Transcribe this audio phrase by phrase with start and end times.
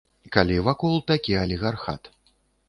[0.35, 2.11] Калі вакол такі алігархат.